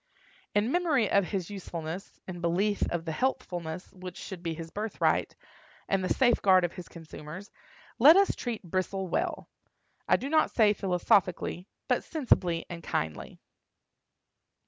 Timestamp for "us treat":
8.17-8.63